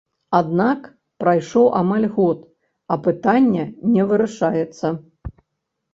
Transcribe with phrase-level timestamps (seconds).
[0.37, 0.87] Аднак
[1.23, 2.39] прайшоў амаль год,
[2.95, 3.63] а пытанне
[3.97, 4.87] не вырашаецца.